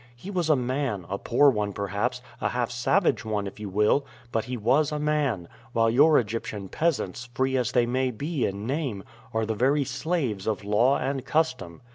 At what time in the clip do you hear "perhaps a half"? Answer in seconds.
1.73-2.71